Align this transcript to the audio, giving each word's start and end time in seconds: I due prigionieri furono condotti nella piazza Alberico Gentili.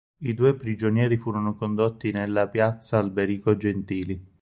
I 0.21 0.33
due 0.33 0.55
prigionieri 0.55 1.15
furono 1.15 1.53
condotti 1.53 2.11
nella 2.11 2.47
piazza 2.47 2.97
Alberico 2.97 3.55
Gentili. 3.55 4.19